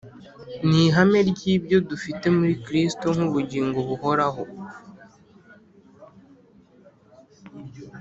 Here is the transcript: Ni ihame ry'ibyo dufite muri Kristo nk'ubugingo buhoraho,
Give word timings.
Ni 0.67 0.79
ihame 0.87 1.19
ry'ibyo 1.29 1.77
dufite 1.89 2.25
muri 2.37 2.53
Kristo 2.65 3.07
nk'ubugingo 3.15 3.79
buhoraho, 3.89 4.43